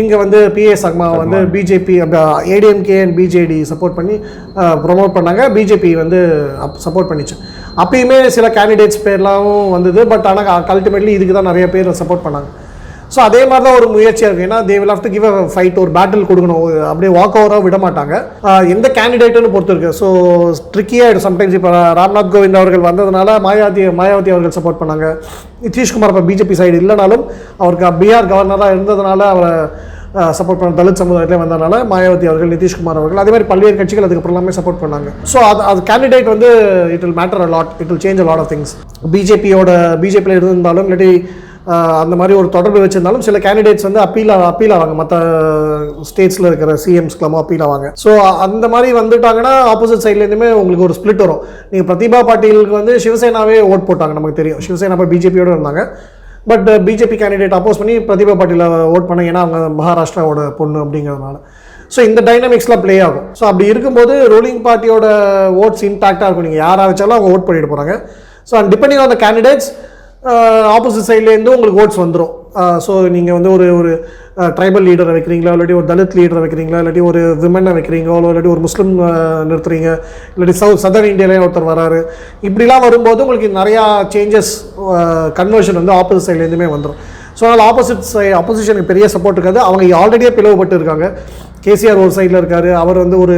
இங்கே 0.00 0.16
வந்து 0.22 0.38
பிஏ 0.54 0.76
சர்மா 0.82 1.08
வந்து 1.22 1.40
BJP 1.54 1.96
ADMK 2.54 2.96
and 3.02 3.14
BJD 3.18 3.58
support 3.70 3.98
பண்ணி 3.98 4.14
ப்ரொமோட் 4.84 5.16
பண்ணாங்க. 5.16 5.42
பிஜேபி 5.56 5.90
வந்து 6.02 6.20
சப்போர்ட் 6.86 7.10
பண்ணிச்சு. 7.10 7.36
அப்பயுமே 7.84 8.18
சில 8.36 8.48
கேண்டிடேட்ஸ் 8.58 9.02
பேர்லாம் 9.06 9.50
வந்தது 9.76 10.02
பட் 10.12 10.28
ஆனால் 10.30 10.50
அல்டிமேட்லி 10.76 11.14
இதுக்கு 11.18 11.36
தான் 11.38 11.50
நிறைய 11.50 11.66
பேர் 11.74 11.92
சப்போர்ட் 12.02 12.24
பண்ணாங்க. 12.26 12.48
ஸோ 13.14 13.18
அதே 13.28 13.40
மாதிரி 13.50 13.64
தான் 13.66 13.76
ஒரு 13.80 13.86
முயற்சியாக 13.94 14.28
இருக்குது 14.28 14.46
ஏன்னா 14.48 14.58
they 14.68 14.76
will 14.82 14.92
have 14.94 15.02
to 15.06 15.10
give 15.14 15.26
a 15.30 15.32
fight 15.54 15.80
ஒரு 15.82 15.90
பேட்டில் 15.96 16.26
கொடுக்கணும். 16.30 16.62
அப்படியே 16.90 17.10
வாக் 17.16 17.36
ஓவராக 17.40 17.62
விட 17.66 17.78
மாட்டாங்க. 17.84 18.14
எந்த 18.74 18.86
கேண்டிடேட்டுன்னு 18.98 19.52
பொறுத்து 19.54 19.74
இருக்கு 19.74 19.92
ஸோ 20.00 20.06
ட்ரிக்கியாக 20.74 21.24
சம்டைம்ஸ் 21.26 21.56
இப்போ 21.58 21.72
ராம்நாத் 22.00 22.32
கோவிந்த் 22.36 22.60
அவர்கள் 22.62 22.86
வந்ததுனால 22.90 23.38
மாயாவதி 23.48 23.84
மாயாவதி 24.00 24.32
அவர்கள் 24.36 24.56
சப்போர்ட் 24.58 24.80
பண்ணாங்க. 24.82 25.08
நிதிஷ்குமார் 25.66 26.14
இப்போ 26.14 26.24
பிஜேபி 26.30 26.56
சைடு 26.62 26.80
இல்லைனாலும் 26.84 27.24
அவருக்கு 27.64 27.92
பீகார் 28.02 28.32
கவர்னராக 28.32 28.74
இருந்ததுனால 28.76 29.20
அவரை 29.34 29.52
சப்போர்ட் 30.38 30.60
பண்ண 30.60 30.76
தலித் 30.78 31.00
சமுதாயத்திலே 31.00 31.38
வந்தனால 31.40 31.78
மாயாவதி 31.92 32.26
அவர்கள் 32.30 32.52
நிதிஷ்குமார் 32.54 33.00
அவர்கள் 33.00 33.20
அதே 33.22 33.32
மாதிரி 33.32 33.46
பல்வேறு 33.50 33.76
கட்சிகள் 33.80 34.06
அதுக்கப்புறம் 34.06 34.34
எல்லாமே 34.34 34.54
சப்போர்ட் 34.58 34.82
பண்ணாங்க. 34.82 35.08
ஸோ 35.32 35.38
அது 35.48 35.60
அது 35.70 35.80
கேண்டிடேட் 35.90 36.30
வந்து 36.34 36.48
it 36.94 37.04
will 37.06 37.18
matter 37.18 37.42
a 37.46 37.48
lot 37.54 37.72
it 37.82 37.90
will 37.90 38.04
change 38.04 38.22
a 38.24 38.26
lot 38.28 38.42
of 38.44 38.52
things 38.52 38.72
பிஜேபியோட 39.14 39.72
பிஜேபியில் 40.04 40.38
இருந்திருந்தாலும் 40.38 40.86
இல்லாட்டி 40.88 41.10
அந்த 42.02 42.14
மாதிரி 42.18 42.34
ஒரு 42.40 42.48
தொடர்பு 42.56 42.82
வச்சிருந்தாலும் 42.82 43.24
சில 43.26 43.36
கேண்டிடேட்ஸ் 43.46 43.86
வந்து 43.86 44.00
அப்பீல் 44.04 44.32
அப்பீல் 44.50 44.74
ஆவாங்க. 44.76 44.94
மற்ற 45.00 45.16
ஸ்டேட்ஸில் 46.10 46.48
இருக்கிற 46.50 46.72
சிஎம்ஸ்க்கெல்லாமோ 46.84 47.38
அப்பீல் 47.42 47.64
ஆவாங்க. 47.66 47.88
ஸோ 48.02 48.10
அந்த 48.46 48.64
மாதிரி 48.74 48.90
வந்துட்டாங்கன்னா 49.00 49.54
ஆப்போசிட் 49.72 50.04
சைட்லேருந்துமே 50.04 50.50
உங்களுக்கு 50.60 50.86
ஒரு 50.88 50.96
ஸ்ப்ளிட் 50.98 51.24
வரும். 51.24 51.40
நீங்கள் 51.72 51.88
பிரதிபா 51.90 52.20
பாட்டீலுக்கு 52.28 52.76
வந்து 52.80 52.94
சிவசேனாவே 53.04 53.56
ஓட் 53.72 53.88
போட்டாங்க 53.88 54.16
நமக்கு 54.18 54.40
தெரியும். 54.40 54.60
சிவசேனா 54.66 54.98
போய் 55.00 55.12
பிஜேபியோட 55.14 55.50
இருந்தாங்க. 55.56 55.82
பட் 56.50 56.68
பிஜேபி 56.88 57.16
கேண்டிடேட் 57.22 57.56
அப்போஸ் 57.58 57.80
பண்ணி 57.80 57.94
பிரதிபா 58.08 58.34
பாட்டியில் 58.40 58.66
ஓட் 58.96 59.08
பண்ண 59.08 59.22
ஏன்னா 59.30 59.40
அவங்க 59.44 59.60
மகாராஷ்டிராவோட 59.80 60.42
பொண்ணு 60.60 60.78
அப்படிங்கிறதுனால. 60.84 61.36
ஸோ 61.94 62.00
இந்த 62.10 62.20
டைனமிக்ஸ்லாம் 62.28 62.82
ப்ளே 62.84 62.94
ஆகும். 63.08 63.26
ஸோ 63.38 63.44
அப்படி 63.50 63.66
இருக்கும்போது 63.72 64.14
ரூலிங் 64.34 64.62
பார்ட்டியோட 64.68 65.08
ஓட்ஸ் 65.64 65.84
இன்டாக்டாக 65.88 66.28
இருக்கும். 66.28 66.48
நீங்கள் 66.48 66.62
யாராக 66.66 66.86
வச்சாலும் 66.92 67.16
அவங்க 67.16 67.32
ஓட் 67.34 67.46
பண்ணிட்டு 67.48 67.72
போகிறாங்க 67.72 67.96
so 68.50 68.54
and 68.60 68.70
depending 68.74 69.02
on 69.04 69.12
the 69.14 69.18
candidates 69.26 69.68
opposite 70.76 71.08
சைட்லேருந்து 71.08 71.54
உங்களுக்கு 71.56 71.80
ஓட்ஸ் 71.82 72.02
வந்துடும் 72.02 72.32
ஸோ 72.84 72.92
நீங்கள் 73.16 73.36
வந்து 73.36 73.50
ஒரு 73.56 73.66
ஒரு 73.78 73.90
ட்ரைபல் 74.56 74.86
லீடரை 74.88 75.12
வைக்கிறீங்களா 75.16 75.52
இல்லாட்டி 75.54 75.76
ஒரு 75.80 75.86
தலித் 75.90 76.16
லீடரை 76.18 76.40
வைக்கிறீங்களா 76.44 76.80
இல்லாட்டி 76.82 77.02
ஒரு 77.10 77.20
விமனை 77.42 77.72
வைக்கிறீங்களோ 77.76 78.30
இல்லாட்டி 78.30 78.52
ஒரு 78.54 78.62
முஸ்லீம் 78.66 78.92
நிறுத்துறீங்க 79.50 79.90
இல்லாட்டி 80.34 80.54
சவுத் 80.62 80.82
சதர்ன் 80.84 81.12
இந்தியாவிலே 81.12 81.42
ஒருத்தர் 81.44 81.70
வராரு. 81.72 82.00
இப்படிலாம் 82.48 82.84
வரும்போது 82.86 83.24
உங்களுக்கு 83.26 83.50
நிறையா 83.60 83.84
சேஞ்சஸ் 84.14 84.52
கன்வர்ஷன் 85.40 85.80
வந்து 85.80 85.96
ஆப்போசிட் 86.00 86.28
சைட்லேருந்துமே 86.28 86.70
வந்துடும் 86.74 87.00
ஸோ 87.38 87.42
அதனால் 87.46 87.66
ஆப்போசிட் 87.70 88.04
சை 88.10 88.26
ஆப்போசிஷனுக்கு 88.40 88.90
பெரிய 88.90 89.06
சப்போர்ட் 89.14 89.38
இருக்காது. 89.38 89.60
அவங்க 89.68 89.82
ஆல்ரெடியே 90.02 90.30
பிளவுபட்டு 90.36 90.78
இருக்காங்க. 90.78 91.06
கேசிஆர் 91.66 92.02
ஒரு 92.04 92.12
சைடில் 92.18 92.40
இருக்காரு. 92.42 92.70
அவர் 92.82 93.02
வந்து 93.04 93.18
ஒரு 93.24 93.36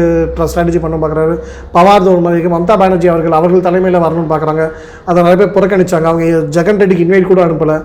ஸ்ட்ராட்டஜி 0.51 0.83
பண்ண 0.85 0.99
பார்க்குறாரு 1.05 1.35
பவார் 1.77 2.13
ஒரு 2.15 2.23
மாதிரி 2.27 2.53
மம்தா 2.57 2.77
பானர்ஜி 2.83 3.09
அவர்கள் 3.15 3.39
அவர்கள் 3.41 3.67
தலைமையில் 3.67 4.05
வரணும்னு 4.05 4.33
பார்க்குறாங்க 4.35 4.65
அதை 5.09 5.19
நிறைய 5.27 5.39
பேர் 5.43 5.57
புறக்கணிச்சாங்க. 5.57 6.07
அவங்க 6.13 6.25
ஜெகன் 6.59 6.81
ரெட்டிக்கு 6.83 7.07
இன்வைட் 7.07 7.33
கூட 7.33 7.43
அனுப்பலை. 7.49 7.79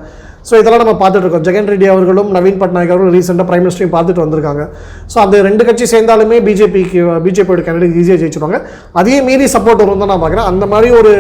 ஸோ 0.47 0.53
இதெல்லாம் 0.61 0.81
நம்ம 0.83 0.93
பார்த்துட்டு 1.01 1.25
இருக்கோம். 1.25 1.43
ஜெகன் 1.47 1.69
ரெட்டி 1.71 1.87
அவர்களும் 1.91 2.29
நவீன் 2.37 2.57
பட்நாயக் 2.61 2.91
அவர்களும் 2.93 3.15
ரீசெண்டாக 3.17 3.45
பிரைம் 3.49 3.63
மினிஸ்டரையும் 3.65 3.93
பார்த்துட்டு 3.93 4.23
வந்திருக்காங்க. 4.23 4.63
ஸோ 5.11 5.17
அந்த 5.25 5.35
ரெண்டு 5.47 5.65
கட்சி 5.67 5.85
சேர்ந்தாலுமே 5.93 6.39
பிஜேபிக்கு 6.47 7.01
பிஜேபியோட 7.27 7.61
கேண்டிடேட் 7.67 7.95
ஈஸியாக 8.01 8.19
ஜெயிச்சிருவாங்க. 8.23 8.59
அதையும் 9.01 9.27
மீறி 9.29 9.47
சப்போர்ட் 9.55 9.83
வரும் 9.83 10.03
தான் 10.03 10.11
நான் 10.13 10.23
பார்க்குறேன். 10.23 10.49
அந்த 10.53 10.67
மாதிரி 10.73 10.89
ஒரு 11.01 11.13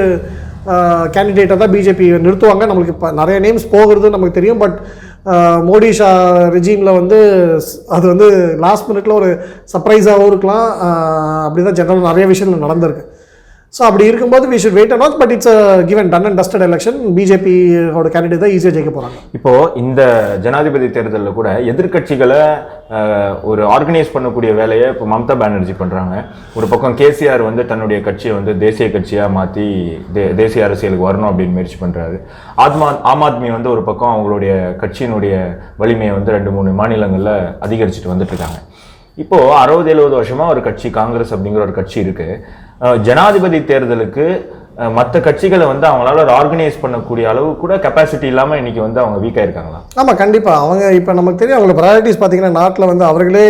கேண்டிடேட்டை 1.15 1.55
தான் 1.61 1.73
பிஜேபி 1.75 2.05
நிறுத்துவாங்க. 2.25 2.65
நம்மளுக்கு 2.71 2.95
இப்போ 2.97 3.11
நிறைய 3.21 3.37
நேம்ஸ் 3.45 3.71
போகிறது 3.75 4.13
நமக்கு 4.15 4.37
தெரியும். 4.39 4.61
பட் 4.63 4.77
மோடி 5.67 5.89
ஷா 5.97 6.07
ரெஜீமில் 6.55 6.97
வந்து 6.99 7.17
அது 7.95 8.05
வந்து 8.11 8.27
லாஸ்ட் 8.65 8.87
மினிட்ல 8.89 9.13
ஒரு 9.19 9.29
சர்ப்ரைஸாகவும் 9.73 10.31
இருக்கலாம். 10.31 10.67
அப்படி 11.47 11.63
தான் 11.67 11.77
ஜென்ரல் 11.79 12.07
நிறைய 12.09 12.25
விஷயங்கள் 12.31 12.65
நடந்திருக்கு. 12.65 13.03
ஸோ 13.73 13.81
அப்படி 13.85 14.03
இருக்கும்போது 14.05 14.45
we 14.49 14.57
should 14.63 14.75
wait 14.77 14.91
and 14.95 15.15
but 15.21 15.31
it's 15.31 15.51
given 15.85 16.09
done 16.09 16.25
and 16.25 16.39
dusted 16.39 16.65
election 16.65 16.97
பிஜேபியோட 17.15 18.07
கேண்டிடேட் 18.07 18.43
தான் 18.43 18.51
ஈஸியாக 18.55 18.73
ஜெயிக்க 18.75 18.91
போகிறாங்க 18.91 19.17
இப்போ 19.33 19.51
இந்த 19.75 20.01
ஜனாதிபதி 20.43 20.87
தேர்தலில் 20.89 21.33
கூட 21.33 21.51
எதிர்க்கட்சிகளை 21.71 22.37
ஒரு 23.43 23.63
ஆர்கனைஸ் 23.67 24.13
பண்ணக்கூடிய 24.13 24.53
வேலையை 24.53 24.87
இப்போ 24.89 25.05
மம்தா 25.05 25.35
பானர்ஜி 25.35 25.73
பண்ணுறாங்க 25.73 26.15
ஒரு 26.55 26.67
பக்கம் 26.67 26.93
கேசிஆர் 26.93 27.41
வந்து 27.41 27.65
தன்னுடைய 27.65 28.01
கட்சியை 28.01 28.35
வந்து 28.35 28.53
தேசிய 28.57 28.87
கட்சியாக 28.89 29.31
மாற்றி 29.31 29.65
தே 30.13 30.25
தேசிய 30.33 30.65
அரசியலுக்கு 30.65 31.07
வரணும் 31.07 31.29
அப்படின்னு 31.31 31.53
முயற்சி 31.53 31.79
பண்ணுறாரு 31.81 32.19
ஆத்மா 32.55 32.89
ஆம் 33.03 33.21
ஆத்மி 33.21 33.51
வந்து 33.51 33.69
ஒரு 33.69 33.83
பக்கம் 33.83 34.13
அவங்களுடைய 34.13 34.53
கட்சியினுடைய 34.83 35.35
வலிமையை 35.77 36.13
வந்து 36.13 36.31
ரெண்டு 36.31 36.51
மூணு 36.51 36.71
மாநிலங்களில் 36.73 37.33
அதிகரிச்சுட்டு 37.59 38.13
வந்துட்டு 38.13 38.35
இருக்காங்க. 38.35 38.59
அறுபது 39.61 39.89
எழுபது 39.89 40.15
வருஷமாக 40.15 40.49
ஒரு 40.49 40.61
கட்சி 40.61 40.89
காங்கிரஸ் 40.89 41.33
அப்படிங்கிற 41.33 41.61
ஒரு 41.61 41.71
கட்சி 41.71 41.97
இருக்குது 42.01 42.35
ஜனாதிபதி 43.03 43.59
தேர்தலுக்கு 43.65 44.25
மற்ற 44.95 45.19
கட்சிகளை 45.19 45.65
வந்து 45.67 45.85
அவங்களால 45.89 46.21
ஒரு 46.21 46.31
ஆர்கனைஸ் 46.31 46.81
பண்ணக்கூடிய 46.81 47.25
அளவு 47.25 47.49
கூட 47.55 47.73
கெப்பாசிட்டி 47.77 48.27
இல்லாமல் 48.27 48.57
இன்னைக்கு 48.57 48.81
வந்து 48.81 48.99
அவங்க 48.99 49.17
வீக்காக 49.19 49.45
இருக்காங்களா 49.45 49.79
ஆமாம் 49.97 50.17
கண்டிப்பாக 50.17 50.63
அவங்க 50.63 50.85
இப்போ 50.91 51.13
நமக்கு 51.13 51.39
தெரியும் 51.39 51.57
அவங்களோட 51.57 51.77
ப்ரையாரிட்டிஸ் 51.79 52.19
பார்த்தீங்கன்னா 52.19 52.59
நாட்டில் 52.61 52.85
வந்து 52.85 53.05
அவர்களே 53.05 53.45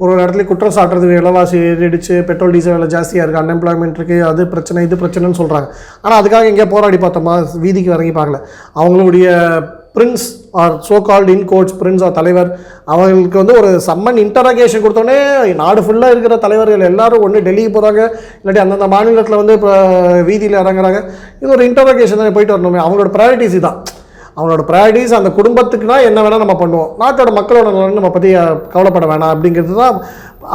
ஒரு 0.00 0.10
ஒரு 0.12 0.22
இடத்துல 0.22 0.44
குற்றம் 0.44 0.74
சாட்டுறது 0.76 1.08
விலைவாசி 1.10 1.58
ஏறிடுச்சு 1.58 2.14
பெட்ரோல் 2.22 2.54
டீசல் 2.54 2.72
விலை 2.72 2.88
ஜாஸ்தியாக 2.88 3.24
இருக்குது 3.24 3.42
அன்எம்ப்ளாய்மெண்ட் 3.42 3.98
இருக்குது 3.98 4.26
அது 4.30 4.42
பிரச்சனை 4.46 4.82
இது 4.84 4.96
பிரச்சனைன்னு 4.96 5.40
சொல்கிறாங்க 5.40 5.68
ஆனால் 6.02 6.18
அதுக்காக 6.20 6.50
எங்கேயா 6.50 6.68
போராடி 6.68 6.98
பார்த்தோமா 6.98 7.34
வீதிக்கு 7.56 7.94
இறங்கி 7.94 8.14
பார்க்கல. 8.14 8.40
அவங்களுடைய 8.76 9.28
prince 9.96 10.24
or 10.60 10.74
so 10.86 10.96
called 11.08 11.32
in 11.34 11.44
coach 11.52 11.72
prince 11.80 12.04
or 12.06 12.14
தலைவர் 12.18 12.48
அவங்களுக்கு 12.92 13.40
வந்து 13.42 13.56
ஒரு 13.60 13.68
சம்மன் 13.88 14.18
இன்டராகேஷன் 14.24 14.84
கொடுத்தோன்னே 14.84 15.18
நாடு 15.62 15.80
ஃபுல்லாக 15.86 16.14
இருக்கிற 16.14 16.36
தலைவர்கள் 16.44 16.88
எல்லாரும் 16.90 17.24
ஒன்று 17.26 17.44
டெல்லிக்கு 17.48 17.74
போகிறாங்க 17.76 18.02
இல்லாட்டி 18.40 18.62
அந்தந்த 18.64 18.88
மாநிலத்தில் 18.94 19.40
வந்து 19.42 19.56
இப்போ 19.58 19.72
வீதியில் 20.30 20.60
இறங்குறாங்க. 20.62 21.00
இது 21.40 21.54
ஒரு 21.56 21.64
இன்டராகேஷன் 21.70 22.20
தான் 22.20 22.36
போயிட்டு 22.38 22.56
வரணுமே. 22.56 22.80
அவங்களோட 22.84 23.12
ப்ரையாரிட்டிஸ் 23.16 23.58
தான் 23.68 23.78
அவங்களோட 24.36 24.62
ப்ரையாரிட்டிஸ் 24.68 25.18
அந்த 25.18 25.30
குடும்பத்துக்குனா 25.38 25.96
என்ன 26.08 26.20
வேணால் 26.24 26.44
நம்ம 26.44 26.56
பண்ணுவோம். 26.62 26.88
நாட்டோட 27.00 27.32
மக்களோட 27.40 27.68
நலன் 27.74 27.98
நம்ம 27.98 28.10
பற்றி 28.14 28.30
கவலைப்பட 28.72 29.06
வேணாம் 29.10 29.32
அப்படிங்கிறது 29.34 29.74
தான் 29.82 29.98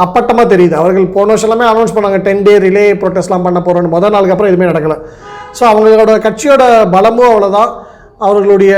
அப்பட்டமாக 0.04 0.46
தெரியுது. 0.54 0.74
அவர்கள் 0.80 1.06
போன 1.14 1.30
வருஷம் 1.32 1.48
எல்லாமே 1.48 1.70
அனௌன்ஸ் 1.70 1.94
பண்ணாங்க. 1.96 2.18
டென் 2.26 2.44
டே 2.48 2.56
ரிலே 2.64 2.84
ப்ரொட்டஸ்ட்லாம் 3.02 3.46
பண்ண 3.46 3.60
போகிறோன்னு 3.68 3.94
முதல் 3.96 4.14
நாளுக்கு 4.14 4.34
அப்புறம் 4.34 4.52
எதுவுமே 4.52 4.68
நடக்கலை. 4.72 4.98
ஸோ 5.58 5.62
அவங்களோட 5.70 6.12
கட்சியோட 6.26 6.64
பலமும் 6.96 7.30
அவ்வளோதான் 7.30 7.70
அவர்களுடைய 8.26 8.74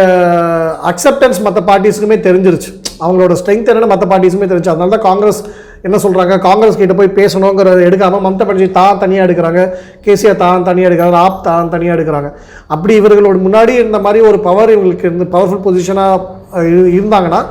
அக்செப்டன்ஸ் 0.91 1.39
மற்ற 1.47 1.61
பார்ட்டிஸுக்குமே 1.69 2.17
தெரிஞ்சிருச்சு. 2.27 2.71
அவங்களோட 3.05 3.35
ஸ்ட்ரென்த் 3.41 3.71
என்னென்ன 3.71 3.89
மற்ற 3.93 4.07
பார்ட்டிஸுமே 4.13 4.47
தெரிஞ்சு 4.53 4.71
அதனால 4.73 4.93
தான் 4.95 5.07
காங்கிரஸ் 5.09 5.41
என்ன 5.87 5.97
சொல்கிறாங்க 6.05 6.35
காங்கிரஸ் 6.47 6.79
கிட்ட 6.81 6.95
போய் 6.99 7.17
பேசணுங்கிறத 7.17 7.81
எடுக்காமல் 7.89 8.23
மம்தா 8.27 8.45
பானர்ஜி 8.49 8.69
தான் 8.79 9.01
தனியாக 9.03 9.27
எடுக்கிறாங்க. 9.27 9.63
கேசிஆர் 10.05 10.39
தான் 10.45 10.67
தனியாக 10.69 10.89
எடுக்கிறாங்க. 10.91 11.19
ஆப் 11.27 11.41
தான் 11.49 11.73
தனியாக 11.75 11.97
எடுக்கிறாங்க. 11.97 12.31
அப்படி 12.75 12.95
இவர்களோட 13.01 13.37
முன்னாடி 13.47 13.75
இருந்த 13.81 14.01
மாதிரி 14.07 14.21
ஒரு 14.31 14.41
பவர் 14.49 14.73
இவங்களுக்கு 14.77 15.09
இருந்து 15.09 15.27
பவர்ஃபுல் 15.35 15.65
பொசிஷனாக 15.67 16.65
இருந்தாங்கன்னா 16.99 17.43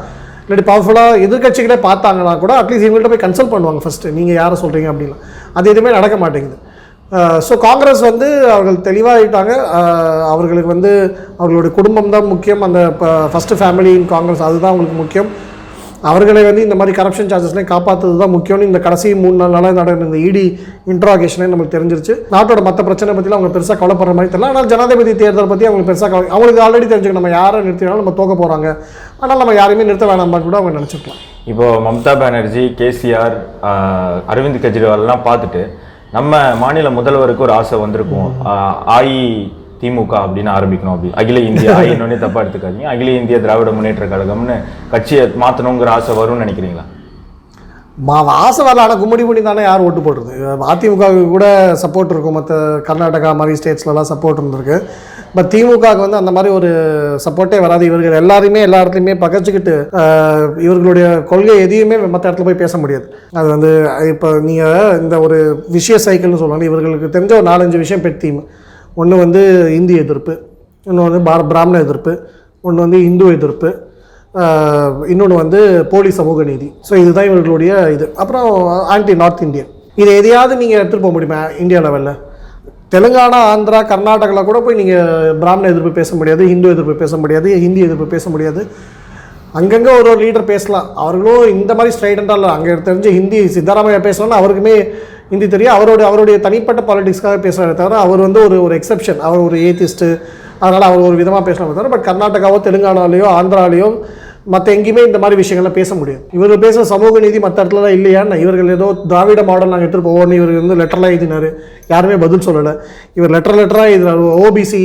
இல்லாட்டி 0.45 0.65
பவர்ஃபுல்லாக 0.69 1.19
எதிர்க்கட்சிகளே 1.25 1.79
பார்த்தாங்கன்னா 1.88 2.33
கூட 2.43 2.53
அட்லீஸ்ட் 2.62 2.86
இவங்கள்ட்ட 2.88 3.12
போய் 3.13 3.25
கன்சல்ட் 3.25 3.53
பண்ணுவாங்க 3.53 3.81
ஃபஸ்ட்டு 3.83 4.13
நீங்கள் 4.17 4.38
யாரை 4.41 4.55
சொல்கிறீங்க 4.63 4.89
அப்படின்னா. 4.93 5.17
அது 5.57 5.71
எதுவுமே 5.74 5.91
நடக்க 5.98 6.15
மாட்டேங்குது. 6.24 6.57
ஸோ 7.45 7.53
காங்கிரஸ் 7.67 8.01
வந்து 8.09 8.27
அவர்கள் 8.55 8.83
தெளிவாகிட்டாங்க 8.89 9.53
அவர்களுக்கு 10.33 10.73
வந்து 10.75 10.91
அவர்களுடைய 11.39 11.71
குடும்பம் 11.77 12.13
தான் 12.13 12.29
முக்கியம். 12.33 12.61
அந்த 12.67 12.81
ஃபஸ்ட்டு 13.31 13.57
ஃபேமிலி 13.61 13.93
இன் 13.99 14.11
காங்கிரஸ் 14.11 14.43
அதுதான் 14.49 14.71
அவங்களுக்கு 14.71 14.99
முக்கியம். 15.03 15.31
அவர்களை 16.09 16.41
வந்து 16.47 16.61
இந்த 16.65 16.75
மாதிரி 16.77 16.93
கரப்ஷன் 16.99 17.29
சார்ஜஸ்லையும் 17.31 17.71
காப்பாற்றுறது 17.71 18.21
தான் 18.21 18.33
முக்கியம்னு 18.35 18.69
இந்த 18.69 18.79
கடைசி 18.85 19.09
மூணு 19.23 19.35
நாள் 19.41 19.53
நாளாக 19.55 19.77
நடந்த 19.79 20.07
இந்த 20.07 20.19
இடி 20.29 20.45
இன்ட்ராகேஷனே 20.93 21.49
நம்மளுக்கு 21.51 21.75
தெரிஞ்சிருச்சு. 21.75 22.13
நாட்டோட 22.33 22.61
மற்ற 22.67 22.85
பிரச்சனை 22.87 23.15
பற்றிலாம் 23.17 23.39
அவங்க 23.39 23.51
பெருசாக 23.57 23.77
கவலைப்படுற 23.81 24.15
மாதிரி 24.19 24.31
தெரியல. 24.31 24.49
ஆனால் 24.53 24.71
ஜனாதிபதி 24.71 25.13
தேர்தல் 25.21 25.51
பற்றி 25.51 25.67
அவங்களுக்கு 25.69 25.91
பெருசாக 25.91 26.11
கவலை 26.13 26.31
அவங்களுக்கு 26.35 26.63
ஆல்ரெடி 26.67 26.87
தெரிஞ்சுக்கணும். 26.87 27.21
நம்ம 27.21 27.35
யாரை 27.37 27.59
நிறுத்தினாலும் 27.67 28.03
நம்ம 28.03 28.15
தோக்க 28.21 28.33
போகிறாங்க 28.41 28.67
ஆனால் 29.21 29.41
நம்ம 29.43 29.55
யாரையுமே 29.61 29.87
நிறுத்த 29.89 30.07
வேணாம்னு 30.13 30.47
கூட 30.47 30.57
அவங்க 30.61 30.73
நினச்சிருக்கலாம். 30.79 31.21
இப்போ 31.51 31.67
மம்தா 31.87 32.15
பானர்ஜி 32.23 32.65
கேசிஆர் 32.81 33.37
அரவிந்த் 34.33 34.63
கெஜ்ரிவால்லாம் 34.65 35.25
பார்த்துட்டு 35.29 35.63
நம்ம 36.13 36.55
மாநில 36.55 36.89
முதல்வருக்கு 36.89 37.45
ஒரு 37.47 37.53
ஆசை 37.53 37.79
வந்திருக்கும். 37.79 38.29
ஆஇ 38.95 39.17
திமுக 39.81 40.15
அப்படின்னு 40.23 40.51
ஆரம்பிக்கணும் 40.57 40.93
அப்படி. 40.95 41.11
அகில 41.15 41.39
இந்திய 41.39 41.69
ஆயினோடனே 41.79 42.17
தப்பா 42.19 42.41
எடுத்துக்காதீங்க. 42.41 42.87
அகில 42.93 43.11
இந்திய 43.11 43.39
திராவிட 43.39 43.71
முன்னேற்ற 43.71 44.05
கழகம்னு 44.05 44.55
கட்சியை 44.89 45.23
மாத்தணுங்கிற 45.43 45.91
ஆசை 45.97 46.15
வரும்னு 46.17 46.43
நினைக்கிறீங்களா? 46.45 46.85
மா 48.07 48.17
ஆசை 48.43 48.61
வரல 48.65 48.83
ஆனால் 48.83 48.99
கும்மிடி 49.01 49.23
பண்ணி 49.27 49.41
தானே 49.41 49.61
யார் 49.61 49.81
ஓட்டு 49.81 50.01
போடுறது? 50.01 50.33
அதிமுகவுக்கு 50.71 51.25
கூட 51.29 51.45
சப்போர்ட் 51.83 52.13
இருக்கும். 52.13 52.33
மற்ற 52.33 52.55
கர்நாடகா 52.89 53.35
மாதிரி 53.35 53.59
ஸ்டேட்ஸ்லலாம் 53.59 54.11
சப்போர்ட் 54.11 54.39
இருந்திருக்கு. 54.41 54.77
பட் 55.35 55.50
திமுகவுக்கு 55.53 56.03
வந்து 56.05 56.19
அந்த 56.21 56.31
மாதிரி 56.35 56.50
ஒரு 56.57 56.69
சப்போர்ட்டே 57.25 57.59
வராது. 57.65 57.83
இவர்கள் 57.89 58.17
எல்லாரையுமே 58.21 58.61
எல்லா 58.67 58.79
இடத்துலையுமே 58.83 59.15
பகச்சிக்கிட்டு 59.23 59.75
இவர்களுடைய 60.65 61.05
கொள்கை 61.31 61.55
எதையுமே 61.65 61.97
மற்ற 62.13 62.25
இடத்துல 62.29 62.47
போய் 62.47 62.61
பேச 62.63 62.77
முடியாது. 62.83 63.05
அது 63.39 63.47
வந்து 63.55 63.71
இப்போ 64.13 64.29
நீங்கள் 64.47 64.97
இந்த 65.03 65.17
ஒரு 65.25 65.38
விஷய 65.75 66.00
சைக்கிள்னு 66.07 66.41
சொல்லுவாங்க 66.41 66.67
இவர்களுக்கு 66.71 67.13
தெரிஞ்ச 67.15 67.33
ஒரு 67.39 67.47
நாலஞ்சு 67.51 67.83
விஷயம் 67.83 68.03
பெட் 68.07 68.21
தீம் 68.23 68.41
ஒன்று 69.01 69.23
வந்து 69.23 69.43
இந்தி 69.79 69.95
எதிர்ப்பு 70.03 70.33
இன்னொன்று 70.88 71.09
வந்து 71.09 71.27
பார 71.29 71.41
பிராமண 71.51 71.79
எதிர்ப்பு 71.85 72.13
ஒன்று 72.67 72.83
வந்து 72.85 73.00
இந்து 73.09 73.25
எதிர்ப்பு 73.38 73.69
இன்னொன்று 75.11 75.35
வந்து 75.43 75.59
போலி 75.91 76.11
சமூக 76.17 76.43
நீதி. 76.50 76.67
ஸோ 76.88 76.93
இதுதான் 77.03 77.29
இவர்களுடைய 77.29 77.71
இது. 77.95 78.05
அப்புறம் 78.21 78.50
ஆன்டி 78.93 79.13
நார்த் 79.21 79.45
இந்தியன் 79.47 79.71
இதை 80.01 80.11
எதையாவது 80.19 80.53
நீங்கள் 80.61 80.79
எடுத்துகிட்டு 80.79 81.05
போக 81.05 81.15
முடியுமா? 81.15 81.39
இந்தியா 81.63 81.79
லெவலில் 81.88 82.13
தெலுங்கானா 82.93 83.38
ஆந்திரா 83.51 83.79
கர்நாடகாவில் 83.91 84.48
கூட 84.48 84.60
போய் 84.63 84.79
நீங்கள் 84.79 85.36
பிராமண 85.41 85.67
எதிர்ப்பு 85.74 85.91
பேச 86.00 86.15
முடியாது 86.19 86.43
ஹிந்து 86.51 86.71
எதிர்ப்பு 86.74 86.95
பேச 87.03 87.17
முடியாது 87.21 87.50
ஹிந்தி 87.63 87.81
எதிர்ப்பு 87.86 88.07
பேச 88.13 88.25
முடியாது. 88.33 88.62
அங்கங்கே 89.60 89.91
ஒரு 90.00 90.07
ஒரு 90.12 90.19
லீடர் 90.24 90.50
பேசலாம். 90.51 90.88
அவர்களும் 91.03 91.45
இந்த 91.55 91.71
மாதிரி 91.77 91.95
ஸ்ட்ரைடண்டாக 91.95 92.38
இல்லை. 92.39 92.50
அங்கே 92.57 92.74
தெரிஞ்சு 92.88 93.12
ஹிந்தி 93.17 93.39
சித்தராமையா 93.55 94.00
பேசணும்னா 94.07 94.39
அவருக்குமே 94.41 94.75
ஹிந்தி 95.31 95.48
தெரியும். 95.53 95.75
அவரோட 95.77 96.01
அவருடைய 96.10 96.38
தனிப்பட்ட 96.45 96.81
பாலிடிக்ஸ்க்காக 96.89 97.39
பேசுகிறத 97.45 97.77
தவிர 97.81 98.00
அவர் 98.05 98.25
வந்து 98.27 98.41
ஒரு 98.48 98.57
ஒரு 98.65 98.75
எக்ஸெப்ஷன் 98.79 99.21
அவர் 99.27 99.45
ஒரு 99.48 99.57
ஏத்திஸ்ட்டு 99.69 100.10
அதனால் 100.63 100.88
அவர் 100.89 101.07
ஒரு 101.10 101.15
விதமாக 101.21 101.43
பேசலாம் 101.50 101.77
தவிர 101.77 101.91
பட் 101.95 102.07
கர்நாடகாவோ 102.10 102.57
தெலுங்கானாலேயோ 102.67 103.29
ஆந்திராலேயோ 103.38 103.89
மற்ற 104.53 104.67
எங்கேயுமே 104.75 105.01
இந்த 105.07 105.19
மாதிரி 105.21 105.36
விஷயங்கள்லாம் 105.39 105.75
பேச 105.79 105.95
முடியும் 105.98 106.21
இவர்கள் 106.36 106.62
பேசுகிற 106.63 106.83
சமூக 106.91 107.19
நீதி 107.24 107.39
மற்ற 107.43 107.57
இடத்துலலாம் 107.63 107.95
இல்லையான்னு 107.98 108.39
இவர்கள் 108.43 108.71
ஏதோ 108.75 108.88
திராவிட 109.12 109.41
மாடல் 109.50 109.71
நாங்கள் 109.71 109.88
எடுத்துகிட்டு 109.88 110.10
போவோம்னு 110.10 110.38
இவர் 110.39 110.51
வந்து 110.62 110.77
லெட்டர்லாம் 110.79 111.13
எழுதினார். 111.13 111.48
யாருமே 111.93 112.15
பதில் 112.24 112.45
சொல்லலை. 112.48 112.74
இவர் 113.19 113.33
லெட்டர் 113.36 113.60
லெட்டராக 113.60 113.93
எழுதினார். 113.93 114.24
ஓபிசி 114.45 114.81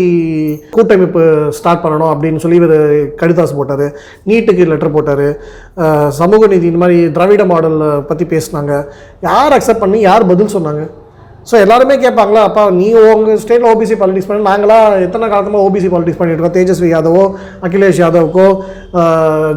கூட்டமைப்பு 0.76 1.22
ஸ்டார்ட் 1.58 1.82
பண்ணணும் 1.84 2.12
அப்படின்னு 2.12 2.42
சொல்லி 2.44 2.60
இவர் 2.62 2.76
கடிதாசு 3.22 3.56
போட்டார். 3.60 3.86
நீட்டுக்கு 4.30 4.70
லெட்டர் 4.72 4.94
போட்டார். 4.98 5.26
சமூக 6.20 6.46
நீதி 6.54 6.70
இந்த 6.72 6.82
மாதிரி 6.84 6.98
திராவிட 7.16 7.46
மாடல் 7.54 7.80
பற்றி 8.10 8.26
பேசினாங்க. 8.36 8.74
யார் 9.30 9.56
அக்செப்ட் 9.58 9.84
பண்ணி 9.86 10.00
யார் 10.08 10.30
பதில் 10.34 10.54
சொன்னாங்க? 10.58 10.84
ஸோ 11.48 11.54
எல்லாருமே 11.64 11.94
கேட்பாங்களா 12.04 12.40
அப்பா 12.46 12.62
நீ 12.78 12.86
உங்கள் 13.10 13.36
ஸ்டேட்டில் 13.42 13.66
ஓபிசி 13.72 13.96
பாலிடிக்ஸ் 14.00 14.28
பண்ணி. 14.28 14.42
நாங்களாம் 14.48 14.86
எத்தனை 15.04 15.26
காலத்தமாக 15.32 15.66
ஓபிசி 15.66 15.88
பாலிடிக்ஸ் 15.92 16.18
பண்ணிட்டு 16.20 16.38
இருக்கோம்? 16.38 16.54
தேஜஸ்வி 16.56 16.88
யாதவோ 16.92 17.22
அகிலேஷ் 17.66 18.00
யாதவுக்கோ 18.02 18.46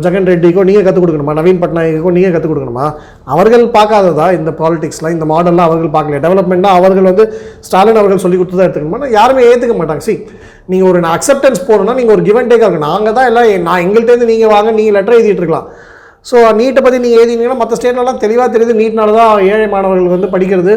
ஜெகன் 0.03 0.29
ரெட்டிக்கோ 0.31 0.65
நீங்கள் 0.69 0.85
கற்றுக் 0.87 1.03
கொடுக்கணுமா? 1.05 1.35
நவீன் 1.39 1.61
பட்நாயக்கோ 1.63 2.13
நீங்கள் 2.17 2.35
கற்றுக் 2.35 2.53
கொடுக்கணுமா? 2.53 2.85
அவர்கள் 3.33 3.65
பார்க்காததா 3.77 4.27
இந்த 4.39 4.53
பாலிடிக்ஸ்லாம் 4.61 5.15
இந்த 5.17 5.27
மாடல்லாம் 5.33 5.67
அவர்கள் 5.71 5.95
பார்க்கல 5.97 6.21
டெவலப்மெண்ட்னா 6.27 6.77
அவர்கள் 6.79 7.09
வந்து 7.11 7.25
ஸ்டாலின் 7.69 8.01
அவர்கள் 8.03 8.23
சொல்லி 8.27 8.39
கொடுத்து 8.39 8.59
தான் 8.61 8.69
எடுத்துக்கணுமா 8.69 9.13
யாருமே 9.19 9.49
ஏற்றுக்க 9.51 9.75
மாட்டாங்க. 9.81 10.05
சி 10.09 10.15
நீங்கள் 10.71 10.89
ஒரு 10.93 10.99
அக்செப்டன்ஸ் 11.17 11.67
போகணும்னா 11.67 11.99
நீங்கள் 12.01 12.17
ஒரு 12.17 12.25
கிவன் 12.31 12.49
டேக்காக 12.53 12.71
இருக்கும் 12.71 12.89
நாங்கள் 12.93 13.17
தான் 13.19 13.29
எல்லாம் 13.31 13.69
நான் 13.69 13.85
எங்கள்கிட்டேருந்து 13.87 14.33
நீங்கள் 14.35 14.55
வாங்க 14.57 14.71
நீங்கள் 14.79 14.97
லெட்டர் 14.99 15.19
எழுதிட்டு 15.19 15.43
இருக்கலாம். 15.43 15.69
ஸோ 16.29 16.37
நீட்டை 16.57 16.81
பற்றி 16.85 16.97
நீங்கள் 17.03 17.19
எழுதினீங்கன்னா 17.19 17.59
மற்ற 17.59 17.75
ஸ்டேட்லலாம் 17.77 18.19
தெளிவாக 18.23 18.47
தெரியுது. 18.53 18.73
நீட்னால 18.79 19.13
தான் 19.17 19.31
ஏழை 19.51 19.67
மாணவர்கள் 19.73 20.13
வந்து 20.13 20.29
படிக்கிறது. 20.33 20.73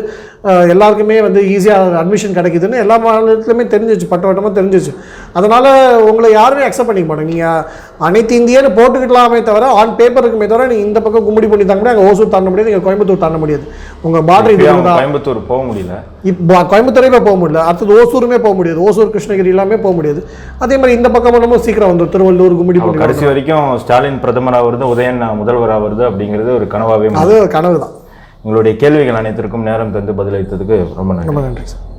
எல்லாருக்குமே 0.73 1.17
வந்து 1.25 1.41
ஈஸியாக 1.55 1.99
அட்மிஷன் 2.01 2.37
கிடைக்குதுன்னு 2.39 2.81
எல்லா 2.85 2.97
மாநிலத்துலையுமே 3.03 3.65
தெரிஞ்சிச்சு 3.75 4.07
பட்டவட்டமாக 4.13 4.53
தெரிஞ்சிச்சு 4.57 4.93
அதனால் 5.39 5.69
உங்களை 6.09 6.29
யாருமே 6.39 6.65
அக்செப்ட் 6.69 6.89
பண்ணிக்க 6.89 7.09
மாட்டாங்க. 7.11 7.33
நீங்கள் 7.33 7.61
அனைத்து 8.07 8.39
இந்தியன்னு 8.41 8.71
போட்டுக்கிட்டலாமே 8.79 9.39
தவிர 9.49 9.69
ஆன் 9.81 9.95
பேப்பர் 10.01 10.25
இருக்குமே 10.25 10.49
தவிர 10.53 10.67
நீங்கள் 10.73 10.89
இந்த 10.89 11.01
பக்கம் 11.05 11.27
கும்மிடி 11.29 11.51
பண்ணி 11.53 11.67
தாங்க 11.69 11.81
முடியாது. 11.83 11.99
அங்கே 11.99 12.09
ஓசூர் 12.11 12.35
தாண்ட 12.35 12.51
முடியாது 12.51 12.71
நீங்கள் 12.71 12.87
கோயம்புத்தூர் 12.89 13.23
தாண்ட 13.25 13.41
முடியாது. 13.45 13.65
உங்கள் 14.09 14.27
பார்டர் 14.33 14.55
இது 14.57 14.67
கோயம்புத்தூர் 14.89 15.41
போக 15.53 15.63
முடியல. 15.71 16.01
இப்போ 16.33 16.65
கோயம்புத்தூரையுமே 16.75 17.23
போக 17.29 17.37
முடியல. 17.45 17.63
அடுத்தது 17.69 17.97
ஓசூருமே 18.01 18.41
போக 18.49 18.55
முடியாது. 18.61 18.83
ஓசூர் 18.89 19.15
கிருஷ்ணகிரி 19.15 19.55
எல்லாமே 19.55 19.81
போக 19.87 19.95
முடியாது. 20.01 20.23
அதே 20.65 20.75
மாதிரி 20.83 20.99
இந்த 21.01 21.11
பக்கம் 21.15 21.41
நம்ம 21.47 21.63
சீக்கிரம் 21.69 21.93
வந்துடும் 21.95 22.15
திருவள்ளூர் 22.17 22.59
பண்ணி 22.61 23.01
கடைசி 23.07 23.27
வரைக்கும் 23.33 23.73
ஸ்டாலின் 23.85 24.23
பிரதமராக 24.27 24.67
வருது 24.69 24.93
உதயன் 24.97 25.25
முதல்வராக 25.43 25.81
வருது 25.89 26.05
அப்படிங்கிறது 26.11 26.53
ஒரு 26.61 26.69
கனவாவே 26.77 27.17
அது 27.25 27.37
கனவு 27.59 27.79
தான் 27.85 27.97
உங்களுடைய 28.43 28.77
கேள்விகள் 28.77 29.15
அனைத்திற்கும் 29.15 29.63
நேரம் 29.63 29.93
தந்து 29.93 30.13
பதிலளித்ததுக்கு 30.13 30.77
ரொம்ப 30.95 31.13
நன்றி. 31.15 31.31
ரொம்ப 31.31 31.41
நன்றி 31.41 31.65
சார். 31.65 31.92